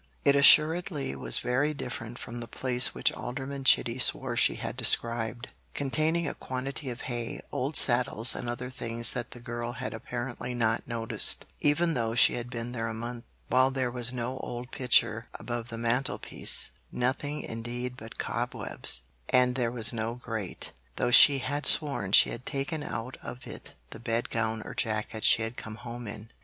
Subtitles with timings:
[0.25, 5.49] It assuredly was very different from the place which Alderman Chitty swore she had described,
[5.75, 10.55] containing a quantity of hay, old saddles, and other things that the girl had apparently
[10.55, 14.71] not noticed, even though she had been there a month; while there was no old
[14.71, 21.37] picture above the mantelpiece nothing, indeed, but cobwebs and there was no grate, though she
[21.37, 25.75] had sworn she had taken out of it the bedgown or jacket she had come
[25.75, 26.31] home in.